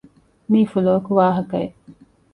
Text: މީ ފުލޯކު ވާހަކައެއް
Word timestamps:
މީ 0.51 0.59
ފުލޯކު 0.71 1.11
ވާހަކައެއް 1.19 1.75